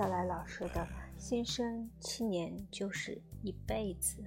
[0.00, 0.80] 小来老师的
[1.18, 4.22] 《新生七年就是一辈子》。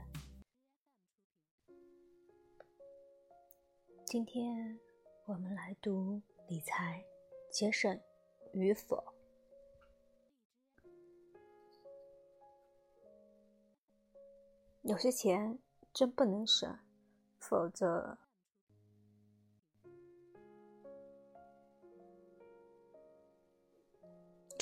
[4.05, 4.79] 今天
[5.25, 7.03] 我们来读理财
[7.51, 7.99] 节省
[8.51, 9.03] 与否。
[14.83, 15.57] 有些钱
[15.91, 16.77] 真不能省，
[17.39, 18.19] 否则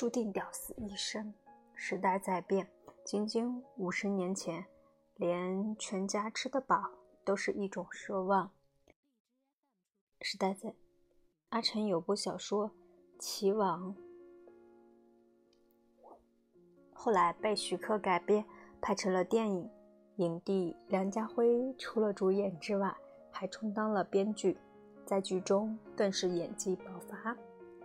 [0.01, 1.31] 注定屌丝一生。
[1.75, 2.67] 时代在变，
[3.05, 4.65] 仅仅五十年前，
[5.13, 6.89] 连全家吃得饱
[7.23, 8.49] 都是一种奢望。
[10.19, 10.73] 时代在，
[11.49, 12.69] 阿晨有部小说
[13.19, 13.95] 《齐王》，
[16.95, 18.43] 后来被徐克改编
[18.81, 19.69] 拍成了电影。
[20.15, 22.91] 影帝梁家辉除了主演之外，
[23.29, 24.57] 还充当了编剧，
[25.05, 27.37] 在剧中更是演技爆发。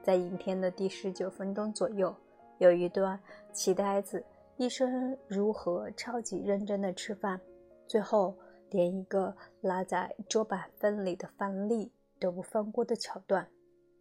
[0.07, 2.15] 在影片的第十九分钟左右，
[2.59, 3.19] 有一段
[3.53, 4.25] 齐呆子
[4.57, 7.41] 一生如何超级认真的吃饭，
[7.89, 8.39] 最后
[8.71, 11.91] 连一个拉在桌板缝里的饭粒
[12.21, 13.49] 都不放过的桥段。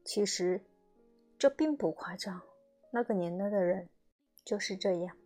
[0.04, 0.62] 其实
[1.40, 2.40] 这并不夸张，
[2.92, 3.90] 那个年代的人
[4.44, 5.18] 就是这样。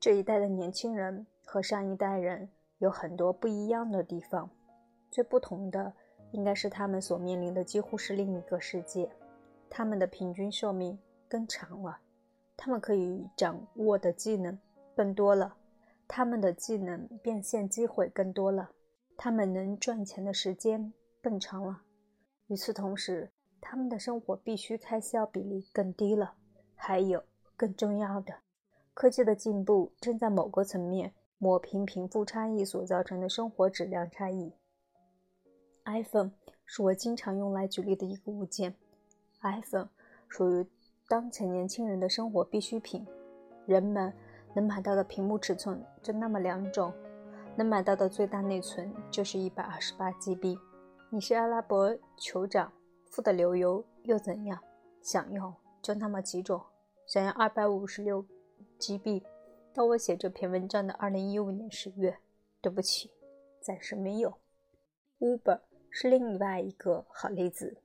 [0.00, 2.48] 这一代的年轻人和上一代人
[2.78, 4.48] 有很多不一样的地方，
[5.10, 5.92] 最不同的
[6.32, 9.06] 应该是他们所面临的几乎是另一个世界。
[9.76, 10.96] 他们的平均寿命
[11.28, 11.98] 更长了，
[12.56, 14.56] 他们可以掌握的技能
[14.94, 15.56] 更多了，
[16.06, 18.70] 他们的技能变现机会更多了，
[19.16, 21.82] 他们能赚钱的时间更长了。
[22.46, 26.34] 与此同时，他们的生活必须开销比例更低了。
[26.76, 27.24] 还有
[27.56, 28.32] 更重要的，
[28.94, 34.52] 科技的进步正在某个层面抹平贫富差异所造成的生活质量差异。
[35.84, 36.30] iPhone
[36.64, 38.76] 是我经常用来举例的一个物件。
[39.44, 39.88] iPhone
[40.28, 40.66] 属于
[41.08, 43.06] 当前年轻人的生活必需品。
[43.66, 44.12] 人们
[44.54, 46.92] 能买到的屏幕尺寸就那么两种，
[47.56, 50.58] 能买到的最大内存就是一百二十八 GB。
[51.10, 52.72] 你是阿拉伯酋长，
[53.10, 54.58] 富得流油又怎样？
[55.00, 56.60] 想用就那么几种。
[57.06, 58.24] 想要二百五十六
[58.78, 59.22] GB，
[59.72, 62.18] 到我写这篇文章的二零一五年十月，
[62.60, 63.10] 对不起，
[63.60, 64.34] 暂时没有。
[65.20, 67.78] Uber 是另外一个好例子。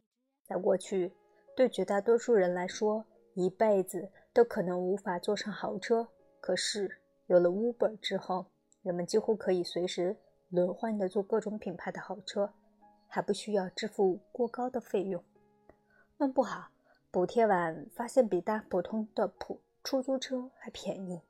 [0.45, 1.13] 在过去，
[1.55, 6.07] 对绝大多数人来说，一辈子都可能无法坐上豪车。
[6.39, 8.45] 可是有了 Uber 之后，
[8.81, 10.15] 人们几乎可以随时
[10.49, 12.53] 轮换的坐各种品牌的豪车，
[13.07, 15.23] 还不需要支付过高的费用。
[16.17, 16.69] 弄不好，
[17.11, 21.21] 补贴完发现比搭普通的普出租车还便宜。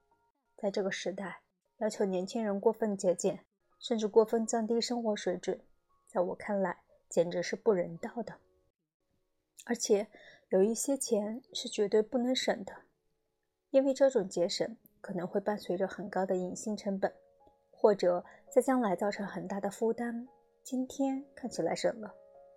[0.56, 1.42] 在这个时代，
[1.78, 3.46] 要求年轻人过分节俭，
[3.80, 5.60] 甚至过分降低生活水准，
[6.08, 6.78] 在我看来
[7.10, 8.36] 简直是不人道的。
[9.66, 10.08] 而且
[10.50, 12.74] 有一些钱是绝对不能省的，
[13.70, 17.14] 因为这种节省可能会伴随着很高的隐性成本，
[17.70, 20.28] 或者在将来造成很大的负担。
[20.64, 22.14] 今天看起来省了，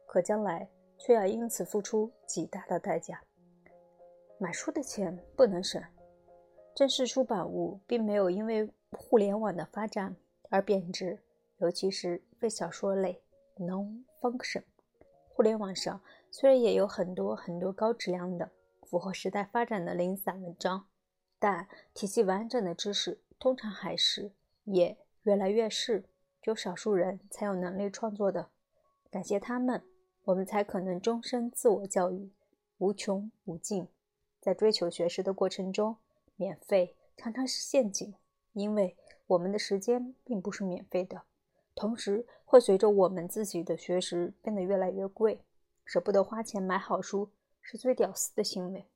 [0.06, 0.68] 可将来
[0.98, 3.22] 却要因此付出极大的代价。
[4.38, 5.82] 买书的钱不能省，
[6.74, 10.16] 正式出版物并没有因为互联网的发展
[10.50, 11.18] 而贬值，
[11.58, 13.22] 尤其是非小说类
[13.58, 14.64] （non-fiction）。
[15.28, 16.02] 互联网上
[16.34, 18.50] 虽然也有很多很多高质量的、
[18.80, 20.86] 符合时代发展的零散文章，
[21.38, 24.32] 但体系完整的知识通常还是
[24.64, 26.00] 也越来越是
[26.40, 28.48] 只有少数人才有能力创作的。
[29.10, 29.84] 感谢他们，
[30.24, 32.32] 我们才可能终身自我教育，
[32.78, 33.86] 无穷无尽。
[34.40, 35.98] 在追求学识的过程中，
[36.36, 38.14] 免费常常是陷阱，
[38.54, 38.96] 因为
[39.26, 41.24] 我们的时间并不是免费的。
[41.74, 45.44] 同时，会随着我们自己的学识变得越来越贵，
[45.84, 47.30] 舍不得花钱买好书
[47.60, 48.86] 是最屌丝的行为，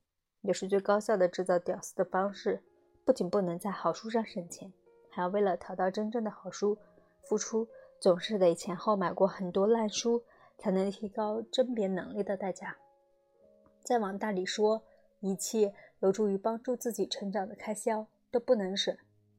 [0.41, 2.63] 也是最高效的制造屌丝的方式。
[3.05, 4.73] 不仅不能在好书上省钱，
[5.09, 6.77] 还要为了淘到真正的好书，
[7.23, 7.67] 付出
[7.99, 10.23] 总是得前后买过很多烂书
[10.57, 12.77] 才能提高甄别能力的代价。
[13.83, 14.83] 再往大里说，
[15.21, 18.97] 一切有助于帮助自己成长的开销都不能省，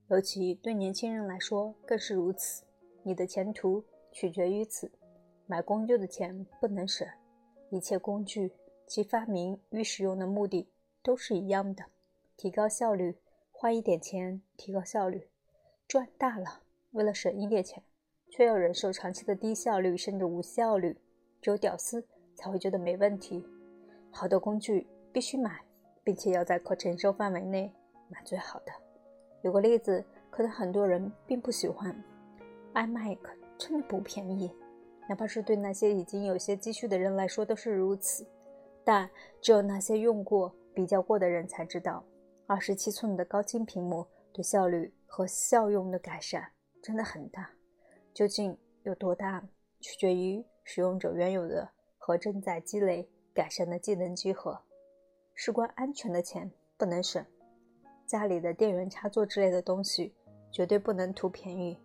[0.08, 2.64] 尤其对年轻人来说更是如此。
[3.02, 4.90] 你的前途取决于此。
[5.46, 7.08] 买工具的钱不能省，
[7.70, 8.53] 一切工具
[8.87, 10.69] 其发明与使用的目的
[11.03, 11.85] 都是一样的，
[12.37, 13.17] 提高效率。
[13.50, 15.29] 花一点钱提高效率，
[15.88, 16.62] 赚大了。
[16.93, 17.82] 为了省一点钱，
[18.31, 20.97] 却要忍受长期的低效率甚至无效率，
[21.43, 22.06] 只有屌丝
[22.37, 23.44] 才会觉得没问题。
[24.12, 25.61] 好的工具必须买，
[26.05, 27.73] 并且要在可承受范围内
[28.09, 28.70] 买最好的。
[29.43, 31.93] 有个例子，可能很多人并不喜欢
[32.75, 33.19] ，iMac
[33.59, 34.53] 真的不便宜，
[35.08, 38.26] 哪怕是对那些已经有些积蓄的人来说都是如此。
[38.84, 39.10] 但
[39.40, 42.05] 只有那些用过、比较过的人才知道，
[42.46, 46.52] 二十七寸的高清屏幕对效率和效用的改善
[46.82, 47.50] 真的很大。
[48.14, 49.43] 究竟有多大，
[49.81, 51.69] 取决于使用者原有的
[51.99, 54.60] 和正在积累改善的技能集合。
[55.34, 57.25] 事关安全的钱不能省，
[58.06, 60.14] 家里的电源插座之类的东西
[60.50, 61.78] 绝对不能图便宜，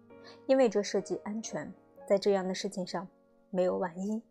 [0.48, 1.72] 因为这涉及安全。
[2.06, 3.08] 在这样的事情上
[3.50, 4.22] 没有万一，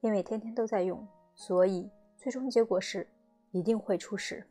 [0.00, 3.06] 因为天天都在用，所以最终结果是
[3.50, 4.46] 一定会出事。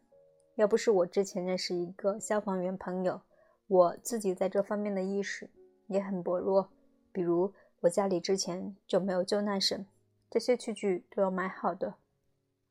[0.56, 3.22] 要不是我之前认识一个消防员朋友，
[3.68, 5.50] 我自己在这方面的意识
[5.88, 6.70] 也很薄弱。
[7.12, 9.86] 比如我家里之前就没有救难绳，
[10.30, 11.96] 这些器具都要买好的，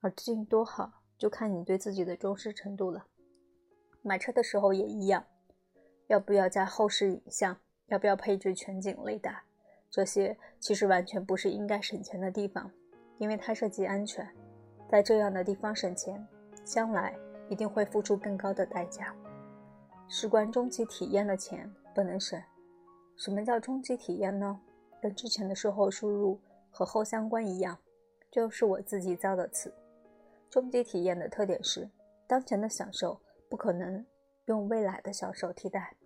[0.00, 0.94] 而近多好。
[1.18, 3.04] 就看你对自己的重视程度了。
[4.00, 5.26] 买车的时候也一样，
[6.06, 9.44] 要不要加后视影像，要不要配置全景雷达，
[9.90, 12.70] 这些其实完全不是应该省钱的地方，
[13.18, 14.26] 因为它涉及安全。
[14.88, 16.26] 在这样的地方省钱，
[16.64, 17.16] 将来
[17.48, 19.14] 一定会付出更高的代价。
[20.08, 22.40] 事关终极体验的钱不能省。
[23.16, 24.60] 什么叫终极体验呢？
[25.00, 26.40] 跟之前的售后输入
[26.70, 27.78] 和后相关一样，
[28.30, 29.72] 就是我自己造的词。
[30.48, 31.88] 终极体验的特点是，
[32.26, 34.04] 当前的享受不可能
[34.46, 35.96] 用未来的享受替代。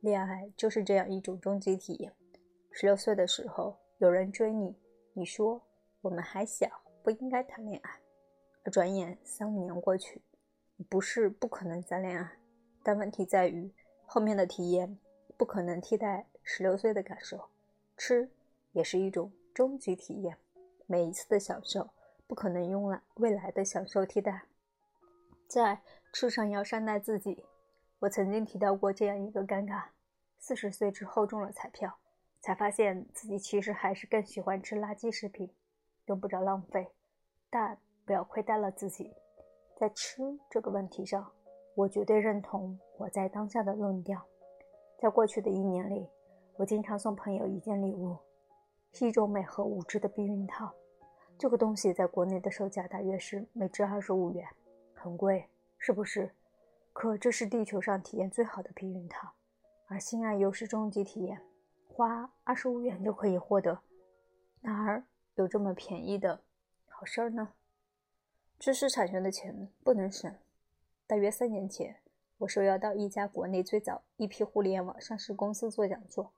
[0.00, 2.12] 恋爱就是这样一种终极体验。
[2.76, 4.76] 十六岁的时候，有人追你，
[5.12, 5.62] 你说
[6.00, 6.68] 我们还小，
[7.04, 8.00] 不应该谈恋爱。
[8.64, 10.20] 而转眼三五年过去，
[10.90, 12.36] 不是不可能再恋爱，
[12.82, 13.72] 但问题在于
[14.04, 14.98] 后面的体验
[15.36, 17.48] 不可能替代十六岁的感受。
[17.96, 18.28] 吃
[18.72, 20.36] 也是一种终极体验，
[20.86, 21.88] 每一次的享受。
[22.26, 24.46] 不可能用来未来的享受替代，
[25.46, 25.80] 在
[26.12, 27.44] 吃上要善待自己。
[28.00, 29.84] 我曾经提到过这样一个尴尬：
[30.40, 31.98] 四十岁之后中了彩票，
[32.44, 35.50] 才发现自己其实还是更喜欢吃垃圾食品，
[36.04, 36.86] 用不着浪费，
[37.48, 39.10] 但不要亏待了自己。
[39.78, 41.26] 在吃这个问题上，
[41.74, 44.22] 我绝对认同我在当下的论调。
[45.00, 46.06] 在过去的一年里，
[46.56, 48.18] 我经常送朋友一件礼物，
[48.92, 50.70] 是一种美和无知的避孕套。
[51.38, 54.46] 这个东西在国内的售价大约是每只二十五元，
[54.92, 55.48] 很贵，
[55.78, 56.30] 是不是？
[56.92, 59.32] 可这是地球上体验最好的避孕套，
[59.88, 61.40] 而性爱又是终极体验，
[61.96, 63.78] 花二十五元就可以获得，
[64.62, 65.04] 哪儿
[65.36, 66.42] 有这么便宜的
[66.88, 67.52] 好事儿呢？
[68.58, 70.34] 知识产权的钱不能省。
[71.06, 72.00] 大约三年前，
[72.38, 76.32] 我受邀到一家国内最早一批互联网上市公司做讲座，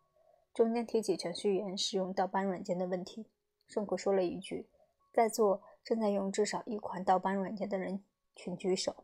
[0.53, 3.27] 中间提起程序员使用盗版软件的问题，
[3.67, 4.69] 顺口说了一句。
[5.11, 8.05] 在座正在用至少一款盗版软件的人，
[8.35, 8.95] 请举手。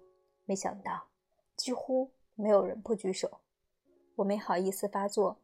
[0.44, 1.08] 没想到，
[1.56, 3.40] 几乎没有人不举手。
[4.16, 5.38] 我没好意思发作，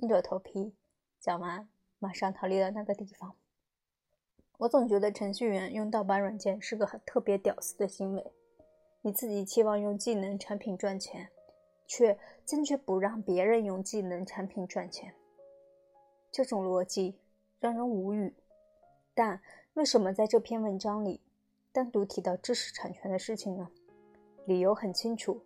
[0.00, 0.74] 硬着头皮
[1.18, 3.36] 讲完，马上逃离了那个地方。
[4.58, 8.32] 我总觉得程序员用盗版软件是个很特别屌丝的行为。
[9.02, 11.30] 你自己期望用技能产品赚钱，
[11.86, 15.14] 却坚决不让别人用技能产品赚钱，
[16.30, 17.18] 这种逻辑
[17.58, 18.34] 让人无语。
[19.14, 19.40] 但。
[19.74, 21.20] 为什么在这篇文章里
[21.72, 23.70] 单独提到知识产权的事情呢？
[24.44, 25.40] 理由很清楚：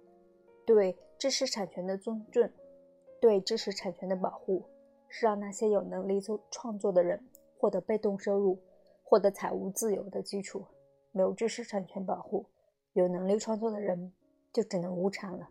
[0.64, 2.50] 对知识产权的尊重，
[3.24, 4.62] 对知识产权的保护，
[5.08, 7.18] 是让那些有能力做创作的人
[7.56, 8.58] 获得被动收入、
[9.02, 10.62] 获得财务自由的基础。
[11.10, 12.44] 没有知识产权保护，
[12.92, 14.12] 有能力创作的人
[14.52, 15.48] 就只能无产了。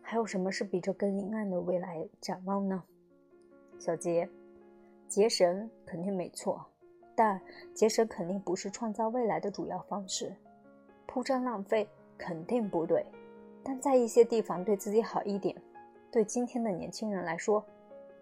[0.00, 2.82] 还有什么是比这更阴暗的未来展望呢？
[3.78, 4.26] 小杰，
[5.06, 6.64] 结绳肯定没错。
[7.14, 7.38] 但
[7.74, 10.34] 节省肯定不是创造未来的主要方式，
[11.06, 13.04] 铺张浪费肯定不对，
[13.62, 15.54] 但在一些地方对自己好一点，
[16.10, 17.64] 对今天的年轻人来说，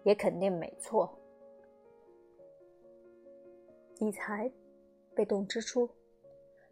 [0.03, 1.17] 也肯定没错。
[3.99, 4.51] 理财，
[5.15, 5.89] 被动支出，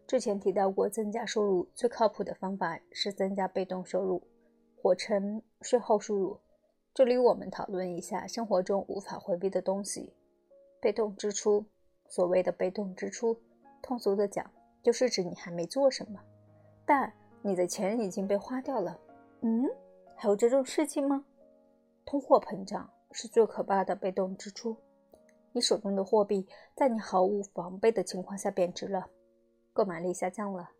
[0.05, 4.21] 之前提到过，增加收入最靠谱的方法是增加被动收入，
[4.81, 6.37] 或称税后收入。
[6.93, 10.13] 这里我们讨论一下生活中无法回避的东西，
[10.79, 11.65] 被动支出。
[12.07, 13.35] 所谓的被动支出，
[13.81, 14.49] 通俗的讲，
[14.83, 16.21] 就是指你还没做什么，
[16.85, 18.99] 但你的钱已经被花掉了。
[19.41, 19.65] 嗯，
[20.15, 21.25] 还有这种事情吗？
[22.05, 24.77] 通货膨胀是最可怕的被动支出。
[25.51, 29.09] 你手中的货币在你毫无防备的情况下贬值了，
[29.73, 30.71] 购买力下降了，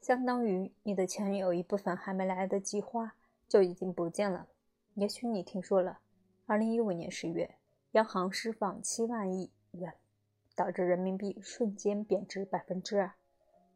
[0.00, 3.14] 相当于你的钱有一部分还没来得及花
[3.48, 4.48] 就已经不见了。
[4.94, 6.00] 也许你听说了，
[6.46, 7.56] 二零一五年十月，
[7.92, 9.92] 央行释放七万亿元。
[10.54, 13.12] 导致人民币瞬间贬值百分之二，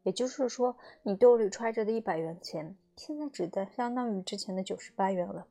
[0.02, 5.46] 也就是说，你兜里揣着的一百元钱，现在只得相当于之前的九十八元了，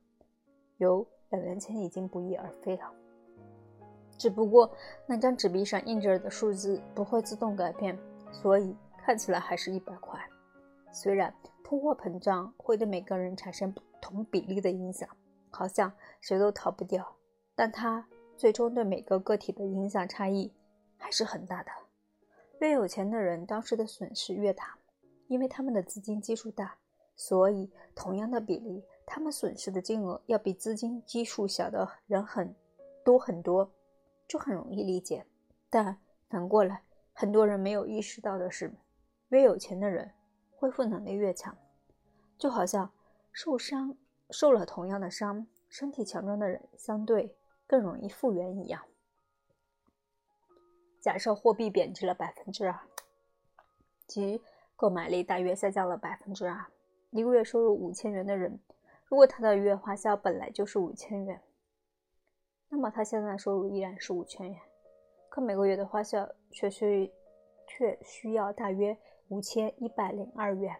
[0.77, 2.93] 有两元钱已经不翼而飞了。
[4.19, 4.71] 只不过
[5.07, 7.97] 那张纸币上印着的数字不会自动改变，
[8.31, 10.23] 所以看起来还是一百块。
[10.91, 15.09] 虽然通货膨胀会对每个人产生不同比例的影响，
[15.49, 15.91] 好像
[16.21, 17.15] 谁都逃不掉，
[17.55, 20.53] 但它最终对每个个体的影响差异
[20.97, 21.71] 还是很大的。
[22.59, 24.77] 越有钱的人当时的损失越大，
[25.27, 26.77] 因为他们的资金基数大，
[27.19, 32.55] 所以同样的比例，他们损失的金额要比资金基数小的人很
[33.03, 33.69] 多很多。
[34.29, 35.25] 就很容易理解，
[35.71, 35.99] 但
[36.29, 36.83] 反过来，
[37.13, 38.71] 很多人没有意识到的是，
[39.29, 40.13] 越有钱的人
[40.51, 41.57] 恢复能力越强，
[42.38, 42.93] 就好像
[43.31, 43.97] 受伤
[44.29, 47.35] 受了同样的伤，身体强壮的人相对
[47.65, 48.83] 更容易复原一样。
[51.01, 52.79] 假设货币贬值了百分之二，
[54.05, 54.43] 即
[54.75, 56.67] 购买力大约下降了百分之二，
[57.11, 58.59] 一个月收入五千元的人，
[59.05, 61.41] 如果他的月花销本来就是五千元。
[62.69, 64.59] 那么他现在收入依然是五千元，
[65.27, 67.11] 可每个月的花销却需
[67.67, 68.95] 却需要大约
[69.29, 70.75] 五千一百零二元。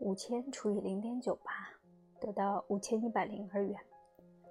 [0.00, 1.50] 五千除以零点九八，
[2.20, 3.80] 得到五千一百零二元，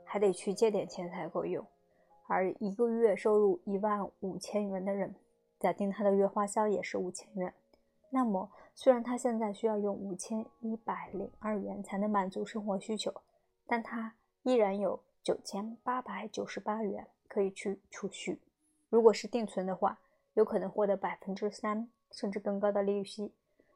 [0.04, 1.64] 还得去借点钱才够用。
[2.28, 5.14] 而一个月收入一万五千元的人，
[5.60, 7.54] 假定他的月花销也是五千元，
[8.12, 13.12] 那么虽然他现在需要用五千一百零二元才能满足生活需求，
[13.66, 14.14] 但他
[14.44, 15.02] 依然有。
[15.24, 18.42] 九千八百九十八元可以去储蓄，
[18.90, 20.00] 如果是定存的话，
[20.34, 23.32] 有可能获得百分之三甚至更高的利息。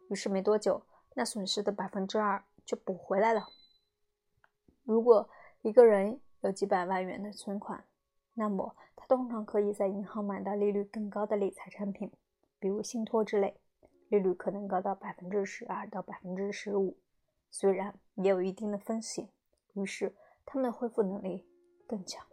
[0.10, 0.82] 于是没多久，
[1.14, 3.48] 那损失的百分之二就补回来了。
[4.86, 5.30] 如果
[5.62, 7.86] 一个人有几百万元的存款，
[8.34, 12.12] 那么他通常可以在银行买到利率更高的理财产品，
[12.58, 13.56] 比如信托之类，
[14.10, 16.98] 利率可能高到百分之十二到百分之十五，
[17.50, 19.30] 虽然也有一定的风险。
[19.74, 20.14] 于是。
[20.48, 21.44] 他们的恢复能力
[21.88, 22.24] 更强，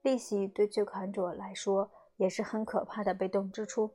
[0.00, 3.92] 利息对借款者来说也是很可怕的被动支出。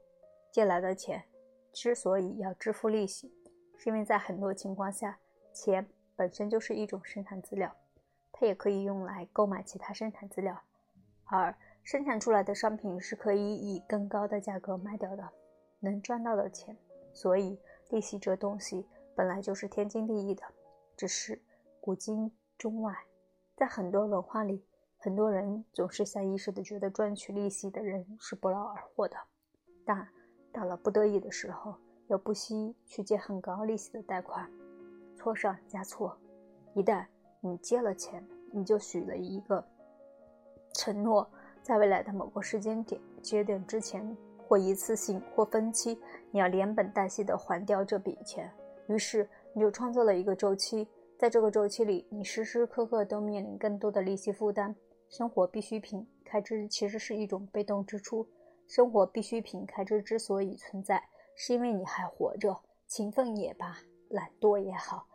[0.51, 1.23] 借来的钱
[1.73, 3.33] 之所以要支付利息，
[3.75, 5.17] 是因为在很多情况下，
[5.51, 7.75] 钱本身就是一种生产资料，
[8.31, 10.61] 它也可以用来购买其他生产资料，
[11.25, 15.27] 而生产出来的商品是可以以更高的价格卖掉的，
[15.83, 16.75] 能赚到的钱。
[17.13, 17.59] 所以，
[17.89, 20.43] 利息这东西本来就是天经地义的，
[20.97, 21.39] 只是
[21.79, 22.95] 古今中外。
[23.55, 24.65] 在很多文化里，
[24.97, 29.15] 很多人总是下意识地觉得赚取利息的人是不劳而获的，
[29.85, 30.07] 但
[30.51, 31.75] 到了不得已的时候，
[32.07, 34.49] 又不惜去借很高利息的贷款，
[35.15, 36.17] 错上加错。
[36.73, 37.05] 一旦
[37.41, 39.63] 你借了钱，你就许了一个
[40.73, 41.29] 承诺，
[41.61, 45.99] 在未来的某个时间点节点之前，或一次性或分期，
[46.31, 48.51] 你要连本带息的还掉这笔钱。
[48.87, 50.87] 于是你就创造了一个周期。
[51.17, 54.75] 在这个周期里，你时时刻刻都面临更多的利息负担。
[55.09, 58.27] 生活必需品开支其实是一种被动支出。
[58.67, 61.01] 生活必需品开支之所以存在，
[61.35, 62.59] 是因为你还活着。
[62.87, 63.77] 勤奋也罢，
[64.09, 65.07] 懒惰也好，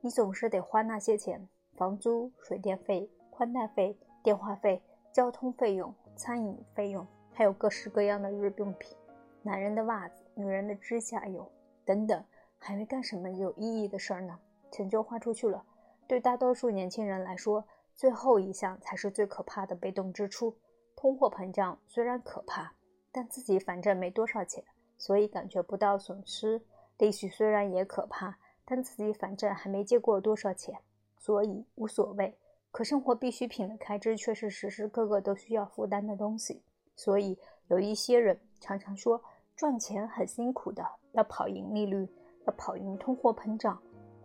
[0.00, 8.96] 你总是得花那些钱：房租、水电费、宽带费、电话费、交通费用、餐饮费用，还有各式各样的日用品，
[9.42, 11.50] 男人的袜子、女人的指甲油
[11.84, 12.24] 等等。
[12.64, 14.38] 还没干什么有意义的事儿呢。
[14.70, 15.64] 钱就花出去了。
[16.06, 20.56] 对大多数年轻人来说，最后一项才是最可怕的被动支出。
[20.94, 22.72] 通货膨胀虽然可怕，
[23.10, 24.62] 但自己反正没多少钱，
[24.96, 26.62] 所以感觉不到损失。
[26.98, 30.78] 利息虽然也可怕，但自己反正还没借过多少钱，
[31.18, 32.38] 所以无所谓。
[32.70, 36.62] 可生活必需品的开支却是时时刻刻都需要负担的东西，
[36.96, 39.22] 所以有一些人常常说
[39.56, 42.08] 赚钱很辛苦的，要跑赢利率，
[42.46, 43.80] 要跑赢通货膨胀。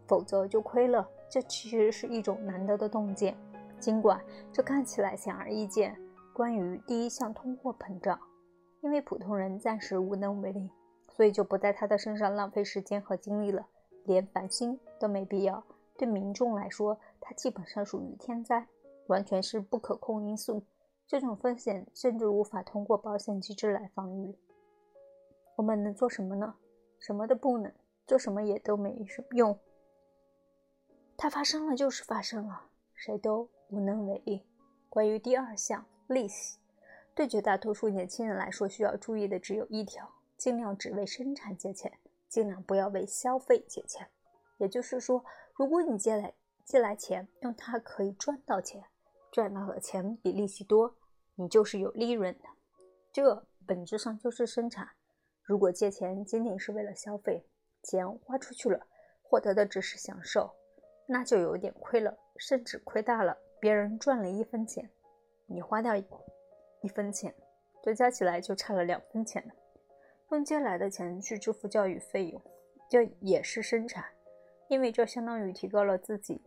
[0.07, 1.05] 否则就亏了。
[1.29, 3.35] 这其实是一种难得的洞见，
[3.77, 5.93] 尽管这看起来显而易见。
[6.31, 8.17] 关于第一项通货膨胀，
[8.79, 10.69] 因为普通人暂时无能为力，
[11.09, 13.67] 所以就不在他的身上浪费时间和精力了，
[14.05, 15.61] 连烦心都没必要。
[15.97, 18.65] 对民众来说，它基本上属于天灾，
[19.07, 20.63] 完全是不可控因素。
[21.07, 24.37] 这种风险甚至无法通过保险机制来防御。
[25.55, 26.55] 我们能做什么呢？
[26.99, 27.73] 什么都不能，
[28.05, 29.57] 做什么也都没什么用。
[31.15, 34.45] 它发生了就是发生了，谁都无能为力。
[34.89, 36.59] 关于第二项利息，
[37.15, 41.91] 对绝大多数年轻人来说，需要注意的只有一条：尽量只为生产借钱，
[42.27, 44.07] 尽量不要为消费借钱。
[44.57, 45.23] 也就是说，
[45.53, 46.33] 如果你借来
[46.65, 48.83] 借来钱，用它可以赚到钱，
[49.31, 50.95] 赚到的钱比利息多，
[51.35, 52.45] 你就是有利润的。
[53.11, 54.89] 这本质上就是生产。
[55.43, 57.45] 如果借钱仅仅是为了消费，
[57.83, 58.85] 钱花出去了，
[59.23, 60.53] 获得的只是享受，
[61.07, 63.37] 那就有点亏了，甚至亏大了。
[63.59, 64.89] 别人赚了一分钱，
[65.45, 67.33] 你花掉一分钱，
[67.81, 69.43] 这加起来就差了两分钱。
[70.31, 72.41] 用借来的钱去支付教育费用，
[72.89, 74.05] 这也是生产，
[74.67, 76.41] 因为这相当于提高了自己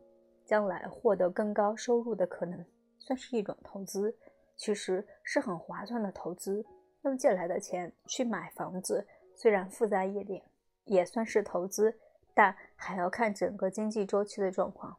[0.50, 2.66] 将来获得更高收入的可能，
[2.98, 4.18] 算是一种投资，
[4.56, 6.66] 其实是很划算的投资。
[7.02, 10.44] 用借来的钱去买房子，虽然复杂一点，
[10.86, 11.96] 也算是投资，
[12.34, 14.98] 但还要看整个经济周期的状况。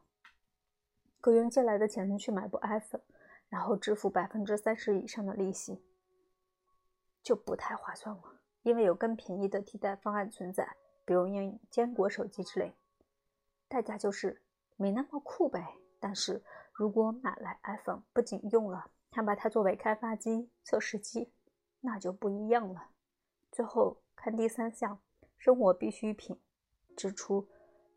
[1.20, 3.02] 可用借来的钱去买部 iPhone，
[3.50, 5.84] 然后支付百分之三十以上的利息，
[7.22, 8.40] 就不太划算了。
[8.62, 10.66] 因为有更便宜的替代方案存在，
[11.04, 12.72] 比如用坚果手机之类，
[13.68, 14.41] 代价就是
[14.82, 15.64] 没那么酷呗。
[16.00, 21.30] 但是如果买来 iPhone，不仅用了，还把它作为开发机、测试机。
[21.80, 22.90] 那就不一样了。
[23.50, 24.98] 最后看第三项，
[25.36, 26.36] 生活必需品
[26.96, 27.48] 支出。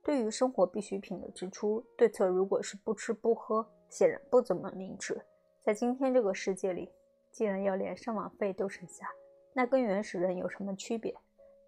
[0.04, 5.20] 对于生活必需品的支出对策，如果是不吃不喝，显然不怎么明智。
[5.62, 6.92] 在今天这个世界里，
[7.32, 9.08] 既然要连上网费都省下，
[9.54, 11.16] 那跟原始人有什么区别？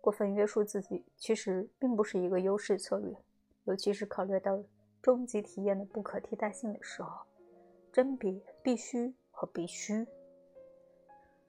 [0.02, 3.16] 过分约束自己，其实并不是一个优势策略，
[3.66, 4.64] 尤其是考虑到
[5.08, 7.26] 终极体验的不可替代性的时候。
[7.94, 10.06] 甄别必须和必须。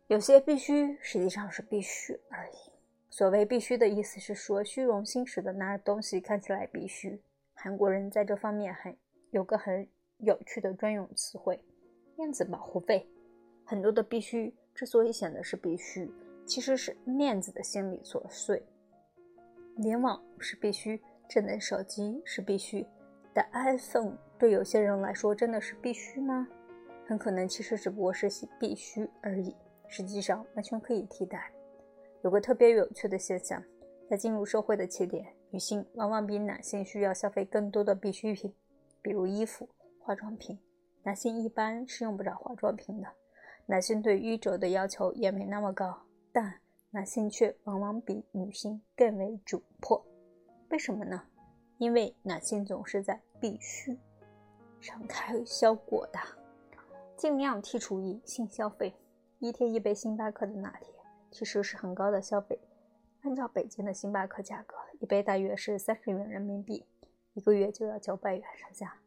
[0.07, 2.71] 有些必须实际上是必须而已。
[3.11, 7.21] 所谓必须的意思是说，虚荣心使得那东西看起来必须。
[7.53, 8.97] 韩国人在这方面很
[9.33, 9.89] 有个很
[10.19, 11.61] 有趣的专用词汇——
[12.17, 13.05] 面子保护费。
[13.65, 16.09] 很多的必须之所以显得是必须，
[16.47, 18.63] 其实是面子的心理作祟。
[19.79, 22.87] 联网是必须，智能手机是必须，
[23.33, 26.47] 但 iPhone 对有些人来说真的是必须吗？
[27.07, 29.55] 很可能其实只不过是必须而已。
[29.87, 31.51] 实际上完全可以替代。
[32.23, 33.63] 有个特别有趣的现象，
[34.11, 38.53] 在进入社会的起点，女性往往比男性需要消费更多的必需品，
[39.01, 39.67] 比如衣服、
[40.01, 40.59] 化妆品。
[41.05, 43.09] 男性一般是用不着化妆品的。
[43.65, 46.61] 男性对衣着的要求也没那么高，但
[46.91, 50.05] 男性却往往比女性更为窘迫。
[50.69, 51.23] 为什么呢？
[51.79, 53.97] 因为男性总是在必须
[54.81, 56.27] 上开销过大，
[57.17, 58.95] 尽量剔除隐性消费。
[59.39, 60.93] 一天一杯星巴克的拿铁
[61.31, 62.59] 其实是很高的消费。
[63.23, 66.85] 按照北京的星巴克价格，一杯大约是三十元人民币，
[67.35, 68.99] 一个月就要九百元上下。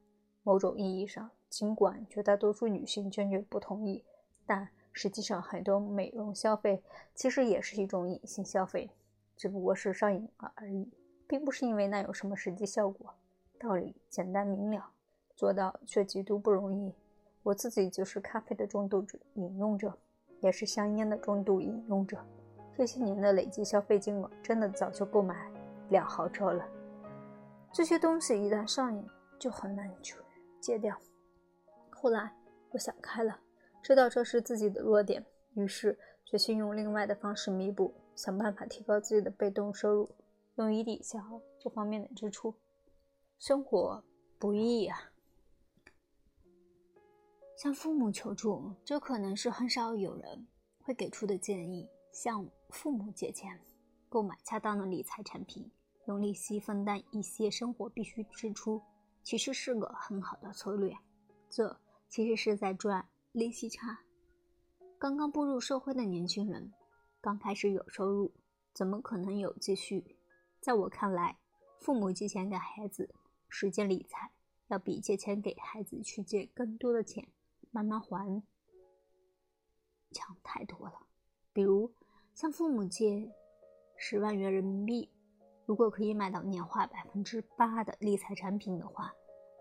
[0.43, 4.03] 某种意义上，尽管绝大多数女性坚决不同意，
[4.45, 6.81] 但实际上很多美容消费
[7.13, 8.89] 其实也是一种隐性消费，
[9.35, 10.89] 只不过是上瘾了而已，
[11.31, 13.13] 并不是因为那有什么实际效果。
[13.57, 14.91] 道理简单明了，
[15.33, 16.93] 做到却极度不容易。
[17.41, 19.97] 我自己就是咖啡的重度饮用者。
[20.41, 22.17] 也是香烟的重度饮用者，
[22.75, 25.49] 这些年的累计消费金额真的早就够买
[25.89, 26.67] 辆豪车了。
[27.71, 30.15] 这些东西一旦上瘾，就很难去
[30.59, 30.97] 戒掉。
[31.91, 32.33] 后来
[32.71, 33.39] 我想开了，
[33.83, 40.09] 知道这是自己的弱点，于是决心用另外的方式弥补，想办法提高自己的被动收入，
[40.55, 42.55] 用以抵消这方面的支出。
[43.39, 44.03] 生活
[44.37, 45.11] 不易啊。
[47.57, 50.47] 向父母求助，这可能是很少有人
[50.79, 51.87] 会给出的建议。
[52.11, 53.59] 向父母借钱，
[54.09, 55.71] 购买恰当的理财产品，
[56.07, 58.81] 用利息分担一些生活必需支出，
[59.23, 60.93] 其实是个很好的策略。
[61.49, 63.99] 这其实是在赚利息差。
[64.99, 66.73] 刚刚步入社会的年轻人，
[67.21, 68.33] 刚开始有收入，
[68.73, 70.17] 怎么可能有积蓄？
[70.61, 71.37] 在我看来，
[71.79, 73.09] 父母借钱给孩子
[73.49, 74.31] 实践理财，
[74.67, 77.27] 要比借钱给孩子去借更多的钱。
[77.71, 78.43] 慢慢还，
[80.11, 81.07] 强太多了。
[81.51, 81.91] 比如
[82.35, 83.31] 向父母借
[83.97, 85.09] 十万元人民币，
[85.65, 89.11] 如果可以买到年化百分之八的理财产品的话，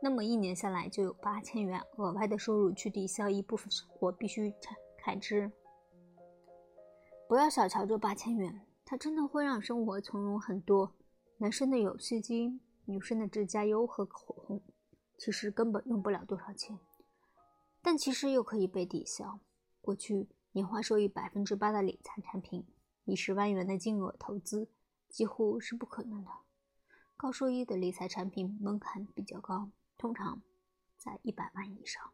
[0.03, 5.51] 那么一年下来就有八千元额外的收入去抵消一部分生活必须开开支。
[7.29, 10.97] 不要小瞧这八千元，它真的会让生活从容很多。
[11.39, 14.61] 男生的游戏机、女生的指甲油和口红，
[15.17, 16.77] 其实根本用不了多少钱。
[17.81, 19.39] 但其实又可以被抵消。
[19.81, 22.67] 过去年化收益百分之八的理财产品，
[23.05, 24.69] 以十万元的金额投资
[25.09, 26.31] 几乎是不可能的。
[27.17, 30.43] 高收益的理财产品门槛比较高，通常
[30.97, 32.11] 在一百万以上。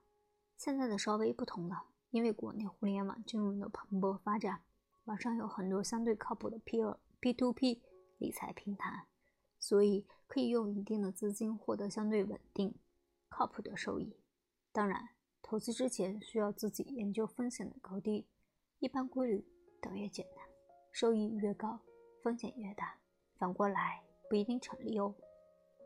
[0.58, 4.60] 现在的稍微不同了，因为国内互联网金融的蓬勃发展，
[5.06, 7.82] 网上有很多相对靠谱的 prp to P
[8.18, 9.06] 理财平台，
[9.58, 12.74] 所以可以用一定的资金获得相对稳定、
[13.28, 14.16] 靠谱的收益。
[14.70, 15.08] 当然。
[15.48, 18.26] 投资之前需要自己研究风险的高低，
[18.80, 19.46] 一般规律
[19.80, 20.44] 都越简单，
[20.90, 21.78] 收益越高
[22.20, 22.98] 风险越大，
[23.38, 25.14] 反过来不一定成立哦。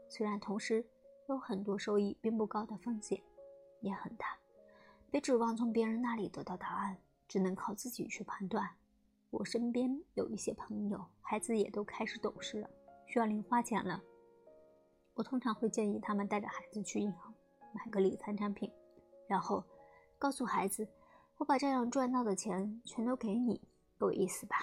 [0.08, 0.86] 虽然同时
[1.28, 3.20] 有很多收益并不高的风险
[3.82, 4.38] 也很大，
[5.10, 6.96] 别指望从别人那里得到答案，
[7.28, 8.66] 只能靠自己去判断。
[9.30, 12.68] 我身边有一些朋友，孩子也都开始懂事了，
[13.06, 14.02] 需要零花钱了。
[15.14, 17.32] 我通常会建议他们带着孩子去银行
[17.72, 18.70] 买个理财产品，
[19.28, 19.62] 然后
[20.18, 20.88] 告诉孩子
[21.38, 23.60] ：“我把这样赚到的钱全都给你，
[23.98, 24.56] 够意思吧？”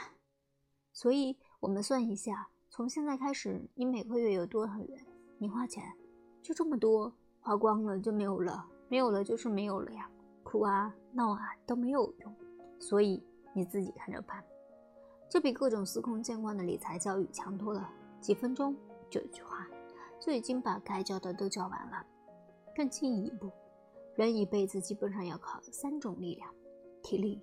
[0.92, 5.06] 所以，我们算一下，从现在开始，你每个月有多少元？
[5.40, 5.84] 零花钱
[6.42, 10.10] 就这么多，花光了就没有了，没有了就是没有了呀，
[10.44, 12.36] 哭啊闹啊都没有用，
[12.80, 14.44] 所以你自己看着办。
[15.30, 17.90] 这比各种司空见惯的理财教育强多了，
[18.22, 18.76] 几分钟
[19.10, 19.68] 就一句话，
[20.20, 22.06] 就已经把该教的都教完了。
[22.76, 23.52] 更进一步，
[24.16, 26.54] 人一辈子基本上要靠三种力量：
[27.04, 27.42] 体力、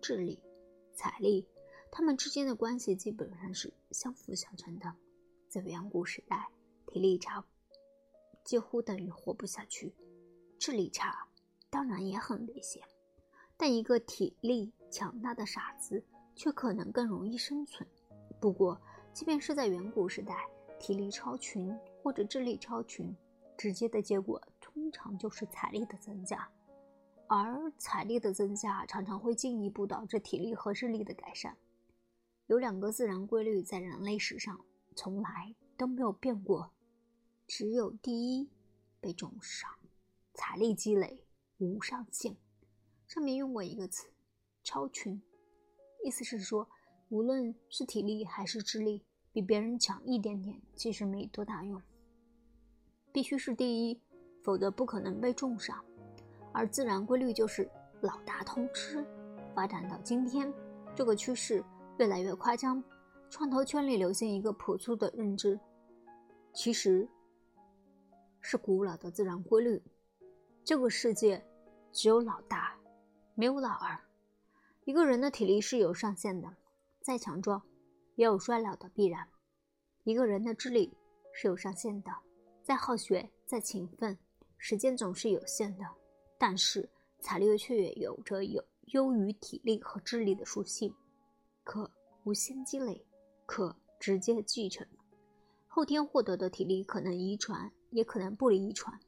[0.00, 0.40] 智力、
[0.94, 1.46] 财力，
[1.90, 4.92] 他们之间的关系基本上是相辅相成的。
[5.48, 6.48] 在远古时代。
[6.92, 7.44] 体力差
[8.42, 9.94] 几乎等于活不下去，
[10.58, 11.28] 智力差
[11.70, 12.82] 当然也很危险，
[13.56, 16.02] 但一个体力强大的傻子
[16.34, 17.88] 却可能更容易生存。
[18.40, 18.80] 不过，
[19.12, 23.14] 即便是在远古时代，体力超群或者智力超群，
[23.56, 26.48] 直接的结果通常就是财力的增加，
[27.26, 31.56] 而财力的增加常常会进一步导致体力和智力的改善。
[32.46, 34.64] 有两个自然规律在人类史上
[34.96, 36.72] 从来都没有变过。
[37.46, 38.48] 只有第一
[39.00, 39.70] 被重赏，
[40.34, 41.24] 财力积累
[41.58, 42.36] 无上限。
[43.06, 44.08] 上面用过一个词
[44.62, 45.20] “超群”，
[46.02, 46.68] 意思是说，
[47.08, 51.80] 无论是体力还是智力，比别人强一点点，其实没多大用。
[53.12, 54.00] 必须是第一，
[54.42, 55.84] 否则不可能被重赏。
[56.52, 57.68] 而自然规律就是
[58.00, 59.04] 老大通吃。
[59.54, 60.52] 发展到今天，
[60.94, 61.64] 这个趋势
[61.98, 62.82] 越来越夸张。
[63.28, 65.58] 创投圈里流行一个朴素的认知，
[66.52, 67.08] 其实。
[68.42, 69.82] 是古老的自然规律。
[70.64, 71.44] 这个世界
[71.92, 72.74] 只有老大，
[73.34, 74.00] 没有老二。
[74.84, 76.56] 一个人的体力是有上限的，
[77.00, 77.62] 再强壮
[78.16, 79.28] 也有衰老的必然。
[80.04, 80.92] 一个人的智力
[81.32, 82.10] 是有上限的，
[82.62, 84.18] 再好学再勤奋，
[84.58, 85.84] 时间总是有限的。
[86.38, 86.88] 但是
[87.20, 90.94] 财力却有着有优于体力和智力的属性，
[91.64, 91.90] 可
[92.24, 93.04] 无限积累，
[93.46, 94.86] 可直接继承。
[95.66, 97.70] 后天获得的体力可能遗传。
[97.90, 99.00] 也可能不遗传，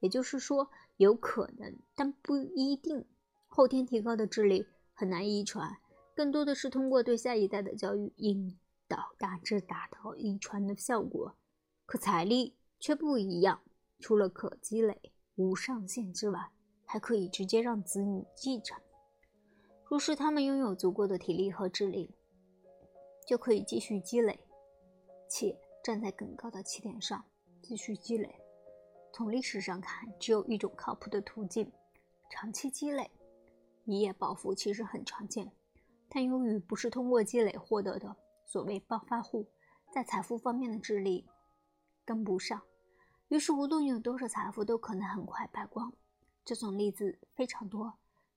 [0.00, 3.06] 也就是说，有可能，但不一定。
[3.46, 4.66] 后天提高的智力
[4.98, 5.76] 很难遗传，
[6.14, 11.36] 更多的是通过对下一代的教育引导，大致达到遗传的效果。
[11.84, 13.60] 可财力却不一样，
[14.00, 16.50] 除了可积累无上限之外，
[16.86, 18.80] 还可以直接让子女继承。
[19.84, 22.14] 若是他们拥有足够的体力和智力，
[23.28, 24.40] 就可以继续积累，
[25.28, 25.54] 且
[25.84, 27.22] 站在更高的起点上。
[27.62, 28.34] 继续积累。
[29.12, 31.70] 从历史上看，只有一种靠谱的途径：
[32.30, 33.10] 长期积累。
[33.86, 35.50] 一夜暴富其实很常见，
[36.08, 39.46] 但由于不是通过积累获得的，所谓暴发户
[39.90, 41.24] 在财富方面的智力
[42.04, 42.60] 跟不上，
[43.28, 45.92] 于是无论有多少财富，都可能很快败光。
[46.44, 47.94] 这种例子非常多。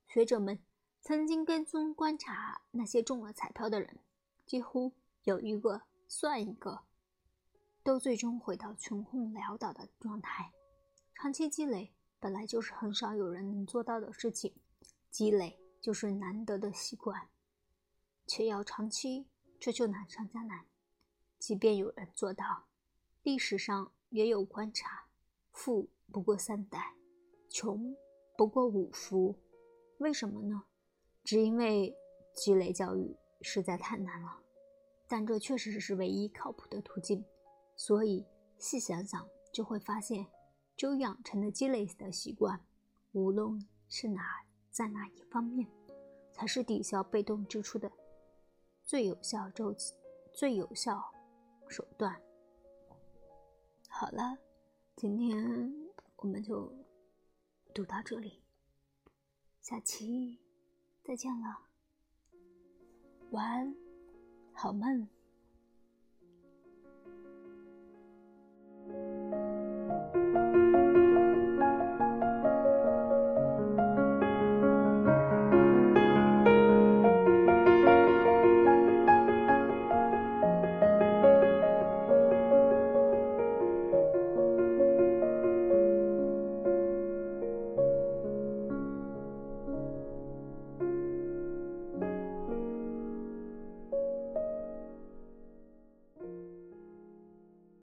[0.08, 0.60] 学者们
[1.02, 4.00] 曾经跟踪观察那些中了彩票的人，
[4.46, 6.82] 几乎有一个算一个。
[7.82, 10.52] 都最终回到穷困潦倒的状态。
[11.16, 14.54] 长期积累本来就是很少有人能做到的事情，
[15.10, 17.30] 积累就是难得的习惯，
[18.28, 19.28] 且要长期，
[19.60, 20.66] 这就难上加难。
[21.38, 22.68] 即便有人做到，
[23.24, 25.08] 历史上也有观察：
[25.52, 26.96] 富不过三代，
[27.50, 27.96] 穷
[28.38, 29.36] 不过五福。
[29.98, 30.64] 为什么呢？
[31.24, 31.96] 只因为
[32.34, 34.42] 积累教育实在太难了。
[35.08, 37.26] 但这确实是唯一靠谱的途径。
[37.76, 38.26] 所以
[38.58, 40.28] 细想想，就会发现，
[40.76, 42.66] 就养成的积累的习惯，
[43.14, 45.68] 无论是哪在哪一方面，
[46.32, 47.92] 才是抵消被动支出的
[48.84, 49.94] 最有效周期、
[50.34, 51.14] 最有效
[51.68, 52.20] 手段。
[53.90, 54.38] 好了，
[54.96, 55.74] 今天
[56.18, 56.72] 我们就
[57.74, 58.42] 读到这里，
[59.62, 60.40] 下期
[61.04, 61.60] 再见了，
[63.32, 63.76] 晚安，
[64.54, 65.08] 好梦。